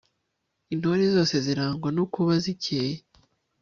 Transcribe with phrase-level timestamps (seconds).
[0.73, 2.95] intore zose zirangwa no kuba zikeye